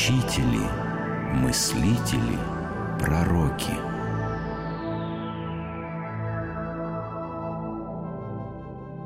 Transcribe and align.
учители, 0.00 0.64
мыслители, 1.34 2.38
пророки. 2.98 3.74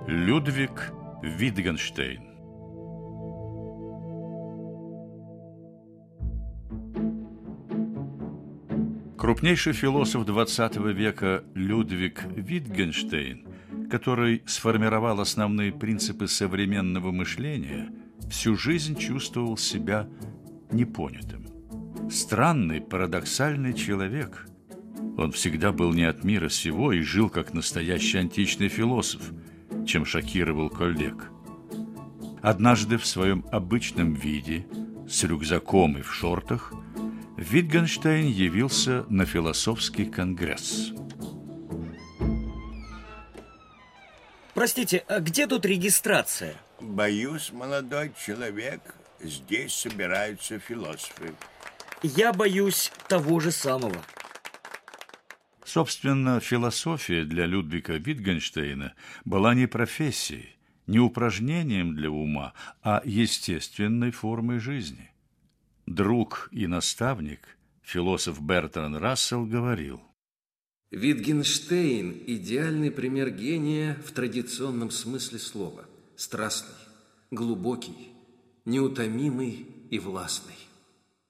Людвиг 0.06 0.92
Витгенштейн 1.20 2.22
Крупнейший 9.18 9.72
философ 9.72 10.28
XX 10.28 10.92
века 10.92 11.42
Людвиг 11.54 12.22
Витгенштейн, 12.36 13.48
который 13.90 14.44
сформировал 14.46 15.18
основные 15.18 15.72
принципы 15.72 16.28
современного 16.28 17.10
мышления, 17.10 17.90
всю 18.30 18.54
жизнь 18.56 18.96
чувствовал 18.96 19.56
себя 19.56 20.06
непонятым. 20.74 21.46
Странный, 22.10 22.80
парадоксальный 22.80 23.72
человек. 23.72 24.46
Он 25.16 25.32
всегда 25.32 25.72
был 25.72 25.92
не 25.92 26.04
от 26.04 26.24
мира 26.24 26.48
сего 26.48 26.92
и 26.92 27.00
жил 27.00 27.30
как 27.30 27.54
настоящий 27.54 28.18
античный 28.18 28.68
философ, 28.68 29.22
чем 29.86 30.04
шокировал 30.04 30.68
коллег. 30.68 31.30
Однажды 32.42 32.98
в 32.98 33.06
своем 33.06 33.44
обычном 33.50 34.14
виде, 34.14 34.66
с 35.08 35.24
рюкзаком 35.24 35.98
и 35.98 36.02
в 36.02 36.12
шортах– 36.12 36.72
Витгенштейн 37.36 38.28
явился 38.28 39.04
на 39.08 39.26
философский 39.26 40.06
конгресс. 40.06 40.92
Простите, 44.54 45.04
а 45.08 45.18
где 45.18 45.48
тут 45.48 45.66
регистрация? 45.66 46.54
Боюсь, 46.80 47.50
молодой 47.52 48.12
человек, 48.24 48.94
здесь 49.24 49.72
собираются 49.72 50.58
философы. 50.58 51.34
Я 52.02 52.32
боюсь 52.32 52.92
того 53.08 53.40
же 53.40 53.50
самого. 53.50 54.04
Собственно, 55.64 56.40
философия 56.40 57.24
для 57.24 57.46
Людвига 57.46 57.96
Витгенштейна 57.96 58.94
была 59.24 59.54
не 59.54 59.66
профессией, 59.66 60.56
не 60.86 61.00
упражнением 61.00 61.96
для 61.96 62.10
ума, 62.10 62.52
а 62.82 63.00
естественной 63.04 64.10
формой 64.10 64.58
жизни. 64.58 65.10
Друг 65.86 66.48
и 66.52 66.66
наставник, 66.66 67.58
философ 67.82 68.40
Бертран 68.40 68.96
Рассел, 68.96 69.46
говорил. 69.46 70.02
Витгенштейн– 70.90 72.22
идеальный 72.26 72.90
пример 72.90 73.30
гения 73.30 73.98
в 74.06 74.12
традиционном 74.12 74.90
смысле 74.90 75.38
слова. 75.38 75.86
Страстный, 76.14 76.76
глубокий, 77.32 78.13
неутомимый 78.64 79.66
и 79.90 79.98
властный. 79.98 80.54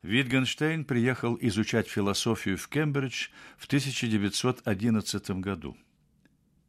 Витгенштейн 0.03 0.85
приехал 0.85 1.39
изучать 1.41 1.89
философию 1.89 2.59
в 2.59 2.69
Кембридж 2.69 3.29
в 3.57 3.67
1911 3.67 5.31
году. 5.41 5.77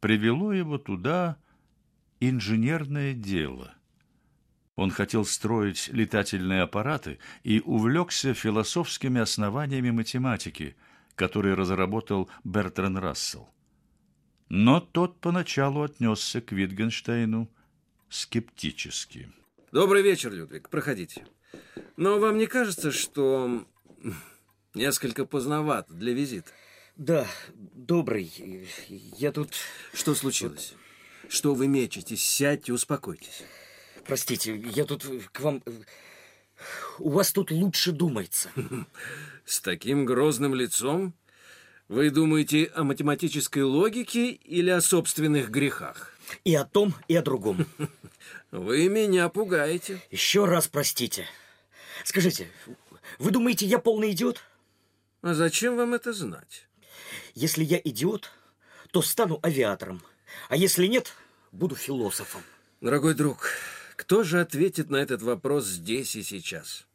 Привело 0.00 0.52
его 0.52 0.78
туда 0.78 1.36
инженерное 2.20 3.12
дело. 3.12 3.74
Он 4.74 4.90
хотел 4.90 5.24
строить 5.24 5.88
летательные 5.88 6.62
аппараты 6.62 7.18
и 7.42 7.60
увлекся 7.60 8.34
философскими 8.34 9.20
основаниями 9.20 9.90
математики, 9.90 10.76
которые 11.14 11.54
разработал 11.54 12.30
Бертран 12.44 12.98
Рассел. 12.98 13.48
Но 14.48 14.80
тот 14.80 15.20
поначалу 15.20 15.82
отнесся 15.82 16.40
к 16.40 16.52
Витгенштейну 16.52 17.50
скептически. 18.08 19.30
Добрый 19.76 20.00
вечер, 20.00 20.32
Людвиг. 20.32 20.70
Проходите. 20.70 21.26
Но 21.98 22.18
вам 22.18 22.38
не 22.38 22.46
кажется, 22.46 22.90
что 22.90 23.66
несколько 24.72 25.26
поздновато 25.26 25.92
для 25.92 26.14
визита? 26.14 26.50
Да, 26.96 27.26
добрый. 27.52 28.32
Я 28.88 29.32
тут... 29.32 29.50
Что 29.92 30.14
случилось? 30.14 30.72
Что 31.28 31.52
вы 31.52 31.68
мечетесь? 31.68 32.24
Сядьте, 32.24 32.72
успокойтесь. 32.72 33.42
Простите, 34.06 34.56
я 34.56 34.86
тут 34.86 35.04
к 35.30 35.40
вам... 35.40 35.62
У 36.98 37.10
вас 37.10 37.30
тут 37.30 37.50
лучше 37.50 37.92
думается. 37.92 38.48
С 39.44 39.60
таким 39.60 40.06
грозным 40.06 40.54
лицом? 40.54 41.12
Вы 41.88 42.08
думаете 42.08 42.72
о 42.74 42.82
математической 42.82 43.62
логике 43.62 44.30
или 44.30 44.70
о 44.70 44.80
собственных 44.80 45.50
грехах? 45.50 46.15
И 46.44 46.54
о 46.54 46.64
том, 46.64 46.94
и 47.08 47.16
о 47.16 47.22
другом. 47.22 47.66
Вы 48.50 48.88
меня 48.88 49.28
пугаете. 49.28 50.00
Еще 50.10 50.44
раз 50.44 50.68
простите. 50.68 51.26
Скажите, 52.04 52.48
вы 53.18 53.30
думаете, 53.30 53.66
я 53.66 53.78
полный 53.78 54.12
идиот? 54.12 54.42
А 55.22 55.34
зачем 55.34 55.76
вам 55.76 55.94
это 55.94 56.12
знать? 56.12 56.68
Если 57.34 57.64
я 57.64 57.80
идиот, 57.82 58.30
то 58.92 59.02
стану 59.02 59.40
авиатором. 59.42 60.02
А 60.48 60.56
если 60.56 60.86
нет, 60.86 61.12
буду 61.52 61.74
философом. 61.74 62.42
Дорогой 62.80 63.14
друг, 63.14 63.48
кто 63.96 64.22
же 64.22 64.40
ответит 64.40 64.90
на 64.90 64.96
этот 64.96 65.22
вопрос 65.22 65.64
здесь 65.66 66.16
и 66.16 66.22
сейчас? 66.22 66.86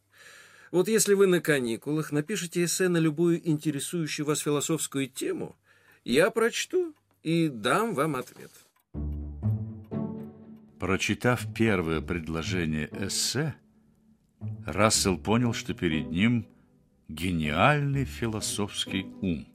Вот 0.72 0.88
если 0.88 1.16
вы 1.16 1.28
на 1.28 1.42
каникулах 1.42 2.12
напишите 2.12 2.64
эссе 2.64 2.88
на 2.88 2.98
любую 2.98 3.46
интересующую 3.48 4.26
вас 4.26 4.40
философскую 4.40 5.08
тему, 5.08 5.58
я 6.06 6.32
прочту 6.32 6.94
и 7.24 7.50
дам 7.50 7.94
вам 7.94 8.16
ответ. 8.16 8.52
Прочитав 10.82 11.46
первое 11.54 12.02
предложение 12.02 12.90
эссе, 12.92 13.54
Рассел 14.66 15.16
понял, 15.16 15.54
что 15.54 15.76
перед 15.76 16.10
ним 16.10 16.48
гениальный 17.08 18.04
философский 18.04 19.06
ум. 19.22 19.46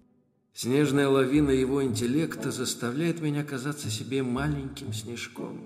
Снежная 0.55 1.09
лавина 1.09 1.51
его 1.51 1.83
интеллекта 1.83 2.53
заставляет 2.53 3.21
меня 3.21 3.43
казаться 3.43 3.91
себе 3.91 4.23
маленьким 4.23 4.93
снежком. 4.93 5.59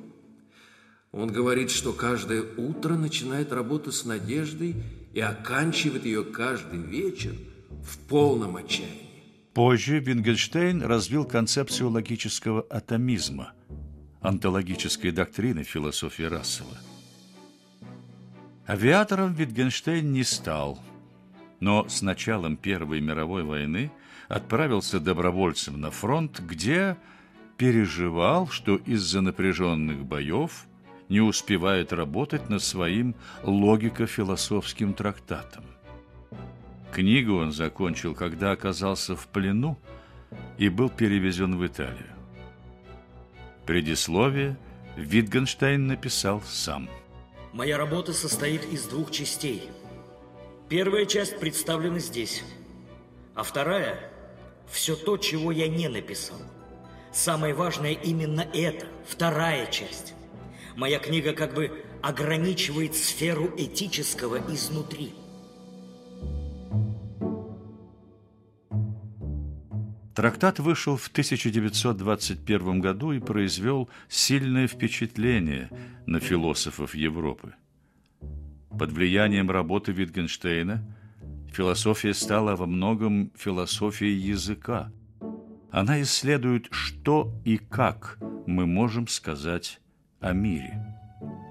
Он 1.12 1.30
говорит, 1.30 1.70
что 1.70 1.92
каждое 1.92 2.42
утро 2.56 2.94
начинает 2.94 3.52
работу 3.52 3.92
с 3.92 4.06
надеждой 4.06 4.76
и 5.12 5.20
оканчивает 5.20 6.06
ее 6.06 6.24
каждый 6.24 6.80
вечер 6.80 7.34
в 7.82 7.98
полном 8.08 8.56
отчаянии. 8.56 9.10
Позже 9.52 9.98
Вингенштейн 9.98 10.80
развил 10.80 11.26
концепцию 11.26 11.90
логического 11.90 12.64
атомизма, 12.70 13.52
онтологической 14.20 15.10
доктрины 15.10 15.62
философии 15.62 16.24
Рассела. 16.24 16.78
Авиатором 18.66 19.32
Витгенштейн 19.32 20.12
не 20.12 20.22
стал, 20.22 20.78
но 21.58 21.88
с 21.88 22.02
началом 22.02 22.56
Первой 22.56 23.00
мировой 23.00 23.42
войны 23.42 23.90
отправился 24.28 25.00
добровольцем 25.00 25.80
на 25.80 25.90
фронт, 25.90 26.40
где 26.40 26.96
переживал, 27.56 28.48
что 28.48 28.76
из-за 28.76 29.20
напряженных 29.20 30.04
боев– 30.04 30.66
не 31.10 31.20
успевает 31.20 31.92
работать 31.92 32.48
над 32.48 32.62
своим 32.62 33.14
логико-философским 33.42 34.94
трактатом. 34.94 35.64
Книгу 36.92 37.34
он 37.34 37.52
закончил, 37.52 38.14
когда 38.14 38.52
оказался 38.52 39.16
в 39.16 39.26
плену 39.26 39.76
и 40.56 40.68
был 40.68 40.88
перевезен 40.88 41.58
в 41.58 41.66
Италию. 41.66 42.19
Предисловие 43.70 44.56
Витгенштейн 44.96 45.86
написал 45.86 46.42
сам. 46.44 46.90
Моя 47.52 47.78
работа 47.78 48.12
состоит 48.12 48.64
из 48.64 48.86
двух 48.86 49.12
частей. 49.12 49.70
Первая 50.68 51.06
часть 51.06 51.38
представлена 51.38 52.00
здесь, 52.00 52.42
а 53.36 53.44
вторая– 53.44 54.10
все 54.72 54.96
то, 54.96 55.16
чего 55.18 55.52
я 55.52 55.68
не 55.68 55.86
написал. 55.86 56.38
Самое 57.12 57.54
важное 57.54 57.92
именно 57.92 58.40
это, 58.40 58.86
вторая 59.06 59.70
часть. 59.70 60.14
Моя 60.74 60.98
книга 60.98 61.32
как 61.32 61.54
бы 61.54 61.84
ограничивает 62.02 62.96
сферу 62.96 63.52
этического 63.56 64.38
изнутри. 64.52 65.14
Трактат 70.20 70.58
вышел 70.58 70.98
в 70.98 71.08
1921 71.08 72.80
году 72.80 73.12
и 73.12 73.20
произвел 73.20 73.88
сильное 74.10 74.66
впечатление 74.66 75.70
на 76.04 76.20
философов 76.20 76.94
Европы. 76.94 77.54
Под 78.68 78.92
влиянием 78.92 79.50
работы 79.50 79.92
Витгенштейна 79.92 80.84
философия 81.50 82.12
стала 82.12 82.54
во 82.54 82.66
многом 82.66 83.32
философией 83.34 84.18
языка. 84.18 84.92
Она 85.70 86.02
исследует, 86.02 86.68
что 86.70 87.32
и 87.46 87.56
как 87.56 88.18
мы 88.46 88.66
можем 88.66 89.08
сказать 89.08 89.80
о 90.20 90.34
мире. 90.34 90.98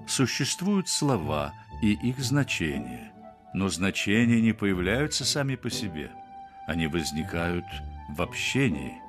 Существуют 0.06 0.88
слова 0.88 1.52
и 1.82 1.94
их 2.08 2.20
значения, 2.20 3.12
но 3.52 3.68
значения 3.68 4.40
не 4.40 4.52
появляются 4.52 5.24
сами 5.24 5.56
по 5.56 5.70
себе. 5.70 6.12
Они 6.68 6.86
возникают 6.86 7.64
в 8.16 8.22
общении. 8.22 9.00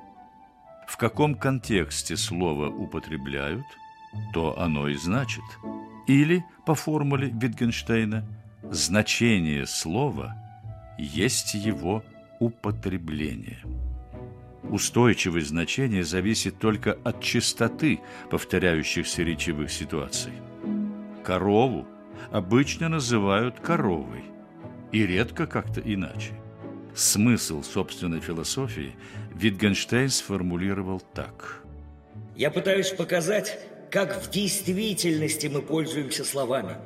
В 0.86 0.96
каком 0.96 1.34
контексте 1.34 2.16
слово 2.16 2.68
употребляют, 2.68 3.66
то 4.32 4.58
оно 4.58 4.88
и 4.88 4.94
значит. 4.94 5.44
Или, 6.06 6.44
по 6.66 6.74
формуле 6.74 7.30
Витгенштейна, 7.32 8.26
значение 8.62 9.66
слова 9.66 10.36
есть 10.98 11.54
его 11.54 12.02
употребление. 12.40 13.60
Устойчивость 14.64 15.48
значения 15.48 16.04
зависит 16.04 16.58
только 16.58 16.98
от 17.04 17.20
частоты 17.20 18.00
повторяющихся 18.30 19.22
речевых 19.22 19.70
ситуаций. 19.70 20.32
Корову 21.24 21.86
обычно 22.30 22.88
называют 22.88 23.60
коровой, 23.60 24.24
и 24.92 25.06
редко 25.06 25.46
как-то 25.46 25.80
иначе. 25.80 26.32
Смысл 26.94 27.62
собственной 27.62 28.20
философии 28.20 28.94
Витгенштейн 29.34 30.10
сформулировал 30.10 31.00
так. 31.14 31.62
Я 32.36 32.50
пытаюсь 32.50 32.90
показать, 32.90 33.58
как 33.90 34.22
в 34.22 34.30
действительности 34.30 35.46
мы 35.46 35.62
пользуемся 35.62 36.24
словами. 36.24 36.76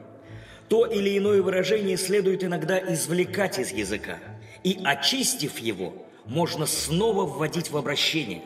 То 0.68 0.86
или 0.86 1.16
иное 1.18 1.42
выражение 1.42 1.96
следует 1.96 2.44
иногда 2.44 2.78
извлекать 2.92 3.58
из 3.58 3.72
языка, 3.72 4.18
и, 4.64 4.80
очистив 4.84 5.58
его, 5.58 6.06
можно 6.24 6.66
снова 6.66 7.24
вводить 7.24 7.70
в 7.70 7.76
обращение. 7.76 8.42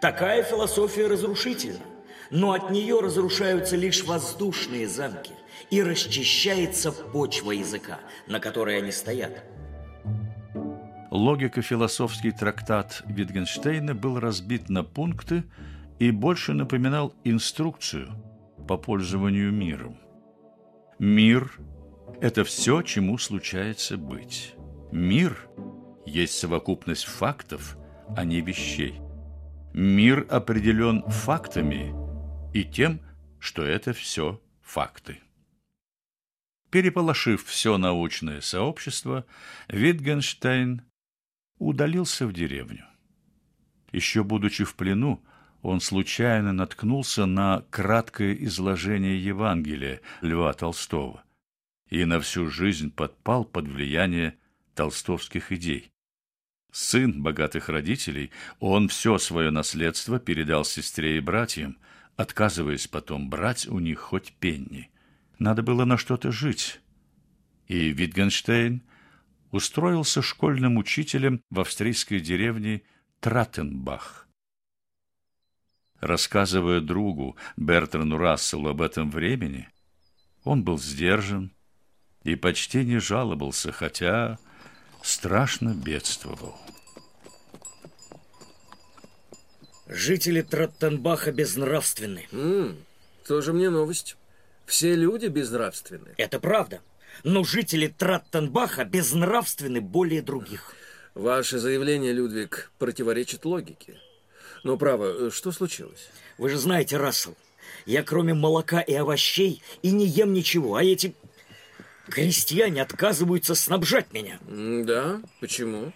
Такая 0.00 0.42
философия 0.42 1.06
разрушительна, 1.06 1.84
но 2.30 2.52
от 2.52 2.70
нее 2.70 3.00
разрушаются 3.00 3.76
лишь 3.76 4.04
воздушные 4.04 4.88
замки 4.88 5.32
и 5.70 5.82
расчищается 5.82 6.92
почва 6.92 7.52
языка, 7.52 8.00
на 8.26 8.40
которой 8.40 8.78
они 8.78 8.90
стоят. 8.90 9.44
Логико-философский 11.10 12.32
трактат 12.32 13.02
Витгенштейна 13.06 13.94
был 13.94 14.18
разбит 14.18 14.68
на 14.68 14.82
пункты 14.82 15.44
и 15.98 16.10
больше 16.10 16.52
напоминал 16.52 17.14
инструкцию 17.24 18.10
по 18.66 18.76
пользованию 18.76 19.52
миром. 19.52 19.98
Мир– 20.98 21.52
это 22.20 22.44
все, 22.44 22.82
чему 22.82 23.18
случается 23.18 23.96
быть. 23.96 24.54
Мир 24.90 25.48
есть 26.04 26.38
совокупность 26.38 27.04
фактов, 27.04 27.76
а 28.16 28.24
не 28.24 28.40
вещей. 28.40 29.00
Мир 29.72 30.26
определен 30.30 31.02
фактами 31.02 31.94
и 32.52 32.64
тем, 32.64 33.00
что 33.38 33.62
это 33.62 33.92
все 33.92 34.40
факты. 34.62 35.20
Переполошив 36.70 37.44
все 37.44 37.78
научное 37.78 38.40
сообщество, 38.40 39.24
Витгенштейн 39.68 40.82
удалился 41.58 42.26
в 42.26 42.32
деревню. 42.32 42.84
Еще 43.92 44.24
будучи 44.24 44.64
в 44.64 44.74
плену, 44.74 45.22
он 45.62 45.80
случайно 45.80 46.52
наткнулся 46.52 47.26
на 47.26 47.64
краткое 47.70 48.34
изложение 48.44 49.22
Евангелия 49.22 50.00
Льва 50.20 50.52
Толстого 50.52 51.24
и 51.88 52.04
на 52.04 52.20
всю 52.20 52.48
жизнь 52.48 52.90
подпал 52.90 53.44
под 53.44 53.68
влияние 53.68 54.36
толстовских 54.74 55.52
идей. 55.52 55.90
Сын 56.72 57.22
богатых 57.22 57.68
родителей, 57.68 58.30
он 58.60 58.88
все 58.88 59.18
свое 59.18 59.50
наследство 59.50 60.18
передал 60.18 60.64
сестре 60.64 61.16
и 61.16 61.20
братьям, 61.20 61.78
отказываясь 62.16 62.86
потом 62.86 63.30
брать 63.30 63.66
у 63.66 63.78
них 63.78 63.98
хоть 64.00 64.32
пенни. 64.34 64.90
Надо 65.38 65.62
было 65.62 65.84
на 65.84 65.96
что-то 65.96 66.32
жить. 66.32 66.80
И 67.66 67.90
Витгенштейн 67.90 68.82
устроился 69.50 70.22
школьным 70.22 70.76
учителем 70.76 71.42
в 71.50 71.60
австрийской 71.60 72.20
деревне 72.20 72.82
Траттенбах. 73.20 74.28
Рассказывая 76.00 76.80
другу 76.80 77.36
Бертрану 77.56 78.18
Расселу 78.18 78.68
об 78.68 78.82
этом 78.82 79.10
времени, 79.10 79.68
он 80.44 80.62
был 80.62 80.78
сдержан 80.78 81.52
и 82.22 82.34
почти 82.34 82.84
не 82.84 82.98
жаловался, 82.98 83.72
хотя 83.72 84.38
страшно 85.02 85.74
бедствовал. 85.74 86.58
Жители 89.86 90.42
Траттенбаха 90.42 91.32
безнравственны. 91.32 92.26
М, 92.32 92.76
тоже 93.26 93.52
мне 93.52 93.70
новость. 93.70 94.16
Все 94.66 94.96
люди 94.96 95.26
безнравственны. 95.26 96.14
Это 96.16 96.40
правда. 96.40 96.80
Но 97.24 97.44
жители 97.44 97.88
Траттенбаха 97.88 98.84
безнравственны 98.84 99.80
более 99.80 100.22
других. 100.22 100.74
Ваше 101.14 101.58
заявление, 101.58 102.12
Людвиг, 102.12 102.70
противоречит 102.78 103.44
логике. 103.44 103.98
Но 104.64 104.76
право, 104.76 105.30
что 105.30 105.52
случилось? 105.52 106.08
Вы 106.38 106.50
же 106.50 106.58
знаете, 106.58 106.96
Рассел, 106.96 107.36
я 107.86 108.02
кроме 108.02 108.34
молока 108.34 108.80
и 108.80 108.94
овощей 108.94 109.62
и 109.82 109.90
не 109.92 110.06
ем 110.06 110.32
ничего, 110.32 110.76
а 110.76 110.84
эти 110.84 111.14
крестьяне 112.08 112.82
отказываются 112.82 113.54
снабжать 113.54 114.12
меня. 114.12 114.38
Да? 114.84 115.20
Почему? 115.40 115.92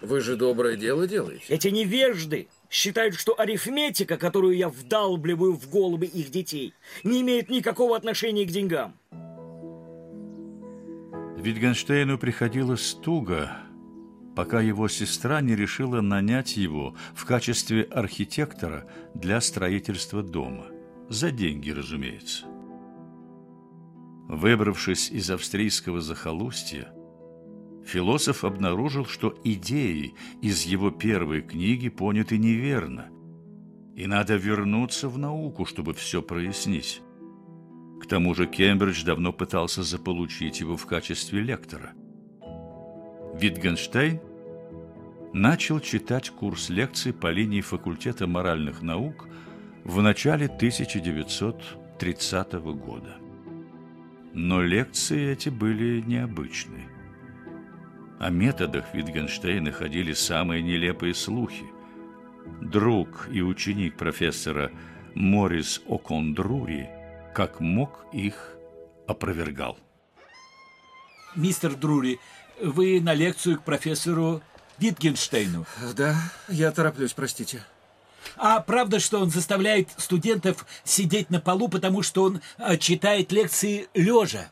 Вы 0.00 0.20
же 0.20 0.36
доброе 0.36 0.76
дело 0.76 1.06
делаете. 1.06 1.44
Эти 1.48 1.68
невежды 1.68 2.48
считают, 2.70 3.14
что 3.14 3.38
арифметика, 3.38 4.16
которую 4.16 4.56
я 4.56 4.68
вдалбливаю 4.68 5.54
в 5.54 5.68
головы 5.68 6.06
их 6.06 6.30
детей, 6.30 6.72
не 7.02 7.20
имеет 7.22 7.48
никакого 7.48 7.96
отношения 7.96 8.44
к 8.44 8.50
деньгам. 8.50 8.96
Витгенштейну 11.38 12.18
приходилось 12.18 12.94
туго, 12.94 13.52
пока 14.34 14.60
его 14.60 14.88
сестра 14.88 15.40
не 15.40 15.54
решила 15.54 16.00
нанять 16.00 16.56
его 16.56 16.96
в 17.14 17.24
качестве 17.24 17.84
архитектора 17.84 18.88
для 19.14 19.40
строительства 19.40 20.24
дома. 20.24 20.66
За 21.08 21.30
деньги, 21.30 21.70
разумеется. 21.70 22.44
Выбравшись 24.28 25.12
из 25.12 25.30
австрийского 25.30 26.00
захолустья, 26.00 26.92
философ 27.86 28.42
обнаружил, 28.42 29.06
что 29.06 29.38
идеи 29.44 30.14
из 30.42 30.64
его 30.64 30.90
первой 30.90 31.42
книги 31.42 31.88
поняты 31.88 32.36
неверно, 32.36 33.10
и 33.94 34.08
надо 34.08 34.34
вернуться 34.34 35.08
в 35.08 35.16
науку, 35.18 35.66
чтобы 35.66 35.94
все 35.94 36.20
прояснить. 36.20 37.00
К 38.00 38.06
тому 38.06 38.34
же 38.34 38.46
Кембридж 38.46 39.04
давно 39.04 39.32
пытался 39.32 39.82
заполучить 39.82 40.60
его 40.60 40.76
в 40.76 40.86
качестве 40.86 41.40
лектора. 41.40 41.94
Витгенштейн 43.34 44.20
начал 45.32 45.80
читать 45.80 46.30
курс 46.30 46.70
лекций 46.70 47.12
по 47.12 47.30
линии 47.30 47.60
факультета 47.60 48.26
моральных 48.26 48.82
наук 48.82 49.28
в 49.84 50.02
начале 50.02 50.46
1930 50.46 52.52
года. 52.54 53.16
Но 54.32 54.62
лекции 54.62 55.30
эти 55.30 55.48
были 55.48 56.00
необычны. 56.00 56.88
О 58.18 58.30
методах 58.30 58.94
Витгенштейна 58.94 59.72
ходили 59.72 60.12
самые 60.12 60.62
нелепые 60.62 61.14
слухи. 61.14 61.64
Друг 62.60 63.28
и 63.30 63.42
ученик 63.42 63.96
профессора 63.96 64.70
Морис 65.14 65.82
Окондрури 65.88 66.88
как 67.34 67.60
мог 67.60 68.06
их 68.12 68.52
опровергал. 69.06 69.78
Мистер 71.34 71.74
Друри, 71.74 72.20
вы 72.60 73.00
на 73.00 73.14
лекцию 73.14 73.58
к 73.58 73.64
профессору 73.64 74.42
Витгенштейну. 74.78 75.66
Да, 75.94 76.16
я 76.48 76.70
тороплюсь, 76.72 77.12
простите. 77.12 77.62
А 78.36 78.60
правда, 78.60 79.00
что 79.00 79.20
он 79.20 79.30
заставляет 79.30 79.88
студентов 79.96 80.66
сидеть 80.84 81.30
на 81.30 81.40
полу, 81.40 81.68
потому 81.68 82.02
что 82.02 82.24
он 82.24 82.40
а, 82.56 82.76
читает 82.76 83.32
лекции 83.32 83.88
лежа? 83.94 84.50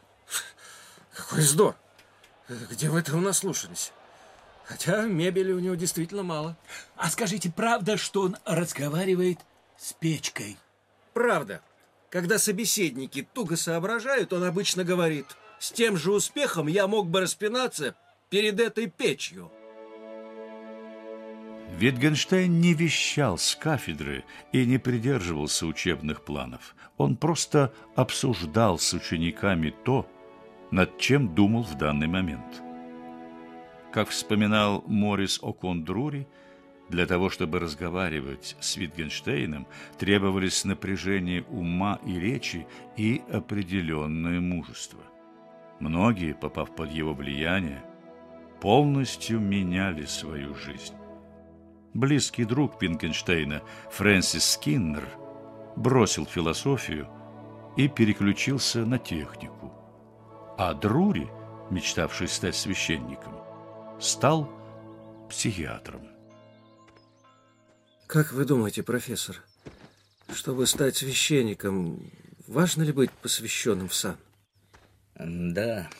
Какой 1.14 1.40
вздор! 1.40 1.76
Где 2.48 2.88
вы 2.88 3.00
это 3.00 3.16
у 3.16 3.20
нас 3.20 3.38
слушались? 3.38 3.92
Хотя 4.64 5.02
мебели 5.02 5.52
у 5.52 5.60
него 5.60 5.74
действительно 5.74 6.22
мало. 6.22 6.56
А 6.96 7.08
скажите, 7.08 7.50
правда, 7.50 7.96
что 7.96 8.22
он 8.22 8.36
разговаривает 8.44 9.38
с 9.78 9.92
печкой? 9.92 10.56
Правда. 11.12 11.60
Когда 12.16 12.38
собеседники 12.38 13.28
туго 13.34 13.56
соображают, 13.56 14.32
он 14.32 14.44
обычно 14.44 14.84
говорит, 14.84 15.26
с 15.58 15.70
тем 15.70 15.98
же 15.98 16.12
успехом 16.12 16.66
я 16.66 16.86
мог 16.86 17.10
бы 17.10 17.20
распинаться 17.20 17.94
перед 18.30 18.58
этой 18.58 18.86
печью. 18.86 19.52
Витгенштейн 21.76 22.58
не 22.58 22.72
вещал 22.72 23.36
с 23.36 23.54
кафедры 23.54 24.24
и 24.50 24.64
не 24.64 24.78
придерживался 24.78 25.66
учебных 25.66 26.24
планов. 26.24 26.74
Он 26.96 27.16
просто 27.16 27.74
обсуждал 27.96 28.78
с 28.78 28.94
учениками 28.94 29.74
то, 29.84 30.08
над 30.70 30.96
чем 30.96 31.34
думал 31.34 31.64
в 31.64 31.76
данный 31.76 32.06
момент. 32.06 32.62
Как 33.92 34.08
вспоминал 34.08 34.82
Морис 34.86 35.38
О'Кондрури, 35.42 36.26
для 36.88 37.06
того, 37.06 37.30
чтобы 37.30 37.58
разговаривать 37.58 38.56
с 38.60 38.76
Витгенштейном, 38.76 39.66
требовались 39.98 40.64
напряжение 40.64 41.42
ума 41.44 41.98
и 42.06 42.18
речи 42.18 42.66
и 42.96 43.22
определенное 43.32 44.40
мужество. 44.40 45.00
Многие, 45.80 46.34
попав 46.34 46.74
под 46.74 46.90
его 46.90 47.14
влияние, 47.14 47.82
полностью 48.60 49.40
меняли 49.40 50.04
свою 50.04 50.54
жизнь. 50.54 50.94
Близкий 51.92 52.44
друг 52.44 52.80
Витгенштейна, 52.80 53.62
Фрэнсис 53.90 54.44
Скиннер, 54.52 55.08
бросил 55.76 56.26
философию 56.26 57.08
и 57.76 57.88
переключился 57.88 58.86
на 58.86 58.98
технику. 58.98 59.72
А 60.58 60.72
Друри 60.72 61.28
мечтавший 61.70 62.28
стать 62.28 62.56
священником, 62.56 63.34
стал 63.98 64.48
психиатром. 65.28 66.15
Как 68.06 68.32
вы 68.32 68.44
думаете, 68.44 68.84
профессор, 68.84 69.42
чтобы 70.32 70.68
стать 70.68 70.96
священником, 70.96 72.08
важно 72.46 72.84
ли 72.84 72.92
быть 72.92 73.10
посвященным 73.10 73.88
в 73.88 73.94
сан? 73.94 74.16
Да. 75.18 75.90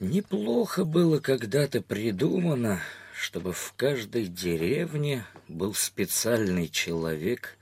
Неплохо 0.00 0.84
было 0.84 1.18
когда-то 1.18 1.80
придумано, 1.80 2.82
чтобы 3.18 3.54
в 3.54 3.72
каждой 3.74 4.26
деревне 4.26 5.24
был 5.48 5.72
специальный 5.72 6.68
человек 6.68 7.56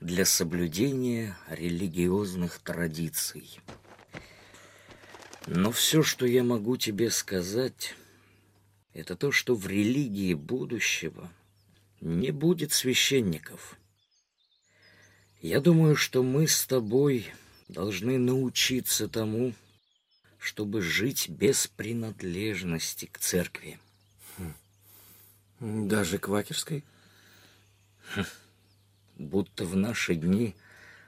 для 0.00 0.24
соблюдения 0.24 1.36
религиозных 1.48 2.58
традиций. 2.58 3.60
Но 5.46 5.70
все, 5.70 6.02
что 6.02 6.26
я 6.26 6.42
могу 6.42 6.76
тебе 6.78 7.10
сказать, 7.10 7.94
это 8.92 9.14
то, 9.14 9.30
что 9.30 9.54
в 9.54 9.68
религии 9.68 10.34
будущего 10.34 11.30
не 12.04 12.32
будет 12.32 12.72
священников. 12.72 13.78
Я 15.40 15.60
думаю, 15.60 15.96
что 15.96 16.22
мы 16.22 16.46
с 16.46 16.66
тобой 16.66 17.26
должны 17.68 18.18
научиться 18.18 19.08
тому, 19.08 19.54
чтобы 20.38 20.82
жить 20.82 21.30
без 21.30 21.66
принадлежности 21.66 23.06
к 23.06 23.18
церкви. 23.18 23.78
Хм. 24.36 25.88
Даже 25.88 26.18
квакерской? 26.18 26.84
Хм. 28.14 28.24
Будто 29.16 29.64
в 29.64 29.74
наши 29.74 30.14
дни 30.14 30.54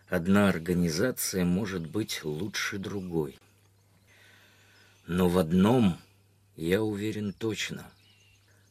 одна 0.09 0.49
организация 0.49 1.45
может 1.45 1.87
быть 1.87 2.25
лучше 2.25 2.79
другой. 2.79 3.39
Но 5.07 5.29
в 5.29 5.37
одном 5.37 5.99
я 6.57 6.83
уверен 6.83 7.35
точно. 7.35 7.87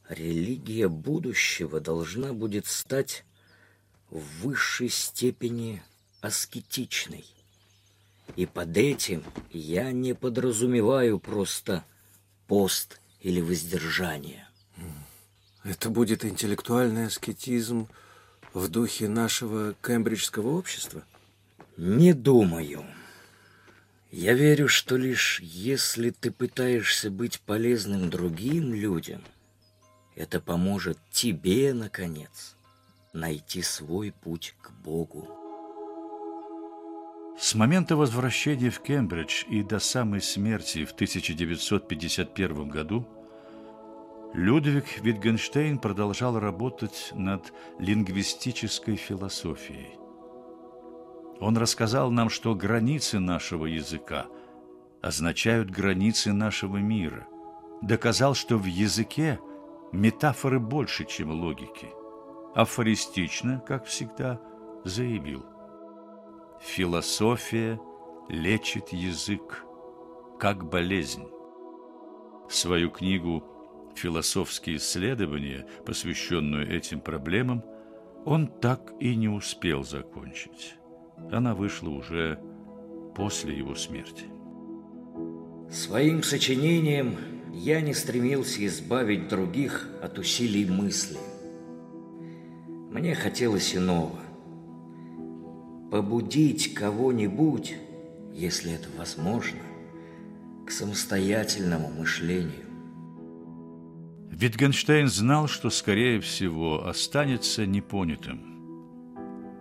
Религия 0.09 0.87
будущего 0.87 1.79
должна 1.79 2.33
будет 2.33 2.67
стать 2.67 3.25
в 4.09 4.21
высшей 4.41 4.89
степени 4.89 5.81
аскетичной. 6.21 7.25
И 8.35 8.45
под 8.45 8.77
этим 8.77 9.23
я 9.51 9.91
не 9.91 10.13
подразумеваю 10.13 11.19
просто 11.19 11.83
пост 12.47 12.99
или 13.21 13.41
воздержание. 13.41 14.47
Это 15.63 15.89
будет 15.89 16.23
интеллектуальный 16.23 17.07
аскетизм 17.07 17.87
в 18.53 18.67
духе 18.67 19.07
нашего 19.07 19.73
кембриджского 19.81 20.49
общества? 20.49 21.03
Не 21.77 22.13
думаю. 22.13 22.85
Я 24.11 24.33
верю, 24.33 24.67
что 24.67 24.95
лишь 24.95 25.39
если 25.41 26.11
ты 26.11 26.29
пытаешься 26.31 27.09
быть 27.09 27.41
полезным 27.41 28.09
другим 28.09 28.73
людям, 28.73 29.23
это 30.15 30.39
поможет 30.39 30.97
тебе, 31.11 31.73
наконец, 31.73 32.55
найти 33.13 33.61
свой 33.61 34.11
путь 34.11 34.55
к 34.61 34.71
Богу. 34.71 35.27
С 37.37 37.53
момента 37.53 37.97
возвращения 37.97 38.69
в 38.69 38.79
Кембридж 38.79 39.43
и 39.49 39.61
до 39.61 39.79
самой 39.79 40.21
смерти 40.21 40.85
в 40.85 40.93
1951 40.93 42.69
году 42.69 43.05
Людвиг 44.33 44.85
Витгенштейн 45.01 45.77
продолжал 45.77 46.39
работать 46.39 47.11
над 47.13 47.53
лингвистической 47.79 48.95
философией. 48.95 49.97
Он 51.41 51.57
рассказал 51.57 52.09
нам, 52.11 52.29
что 52.29 52.55
границы 52.55 53.19
нашего 53.19 53.65
языка 53.65 54.27
означают 55.01 55.69
границы 55.69 56.31
нашего 56.31 56.77
мира. 56.77 57.27
Доказал, 57.81 58.33
что 58.33 58.57
в 58.57 58.65
языке 58.65 59.39
метафоры 59.95 60.59
больше, 60.59 61.05
чем 61.05 61.31
логики. 61.31 61.89
Афористично, 62.53 63.61
как 63.65 63.85
всегда, 63.85 64.39
заявил. 64.83 65.45
Философия 66.61 67.79
лечит 68.29 68.89
язык, 68.89 69.65
как 70.39 70.69
болезнь. 70.69 71.27
Свою 72.49 72.89
книгу 72.91 73.43
«Философские 73.95 74.77
исследования», 74.77 75.67
посвященную 75.85 76.71
этим 76.71 76.99
проблемам, 76.99 77.63
он 78.25 78.47
так 78.47 78.93
и 78.99 79.15
не 79.15 79.29
успел 79.29 79.83
закончить. 79.83 80.75
Она 81.31 81.55
вышла 81.55 81.89
уже 81.89 82.39
после 83.15 83.57
его 83.57 83.75
смерти. 83.75 84.25
Своим 85.71 86.23
сочинением 86.23 87.34
я 87.55 87.81
не 87.81 87.93
стремился 87.93 88.65
избавить 88.65 89.27
других 89.27 89.89
от 90.01 90.19
усилий 90.19 90.65
мысли. 90.65 91.17
Мне 92.91 93.15
хотелось 93.15 93.75
иного. 93.75 94.19
Побудить 95.91 96.73
кого-нибудь, 96.73 97.75
если 98.33 98.73
это 98.73 98.87
возможно, 98.97 99.59
к 100.65 100.71
самостоятельному 100.71 101.89
мышлению. 101.89 102.65
Витгенштейн 104.29 105.07
знал, 105.07 105.47
что, 105.47 105.69
скорее 105.69 106.19
всего, 106.19 106.87
останется 106.87 107.65
непонятым. 107.65 108.53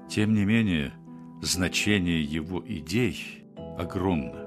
Тем 0.09 0.35
не 0.35 0.45
менее, 0.45 0.93
Значение 1.45 2.23
его 2.23 2.65
идей 2.67 3.45
огромно. 3.77 4.44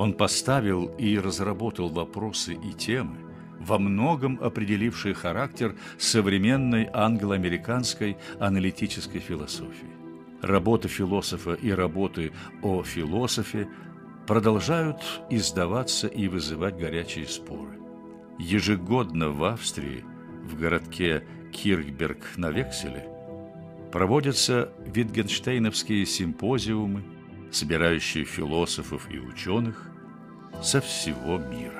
Он 0.00 0.14
поставил 0.14 0.86
и 0.96 1.18
разработал 1.18 1.90
вопросы 1.90 2.54
и 2.54 2.72
темы, 2.72 3.18
во 3.58 3.78
многом 3.78 4.38
определившие 4.40 5.12
характер 5.12 5.76
современной 5.98 6.88
англо-американской 6.90 8.16
аналитической 8.38 9.18
философии. 9.18 9.90
Работы 10.40 10.88
философа 10.88 11.52
и 11.52 11.70
работы 11.70 12.32
о 12.62 12.82
философе 12.82 13.68
продолжают 14.26 15.02
издаваться 15.28 16.06
и 16.06 16.28
вызывать 16.28 16.78
горячие 16.78 17.26
споры. 17.26 17.78
Ежегодно 18.38 19.28
в 19.28 19.44
Австрии, 19.44 20.02
в 20.44 20.58
городке 20.58 21.24
Кирхберг 21.52 22.38
на 22.38 22.50
Векселе, 22.50 23.06
проводятся 23.92 24.72
витгенштейновские 24.86 26.06
симпозиумы, 26.06 27.04
собирающие 27.50 28.24
философов 28.24 29.08
и 29.10 29.18
ученых 29.18 29.90
со 30.62 30.80
всего 30.80 31.38
мира. 31.38 31.79